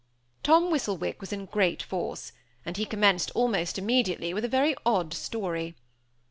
Tom 0.41 0.71
Whistlewick 0.71 1.21
was 1.21 1.31
in 1.31 1.45
great 1.45 1.83
force; 1.83 2.31
and 2.65 2.75
he 2.75 2.87
commenced 2.87 3.29
almost 3.35 3.77
immediately 3.77 4.33
with 4.33 4.43
a 4.43 4.47
very 4.49 4.73
odd 4.83 5.13
story. 5.13 5.75